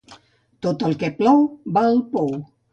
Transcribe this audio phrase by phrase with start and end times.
[0.67, 1.45] Tot el que plou
[1.79, 2.37] va al pou.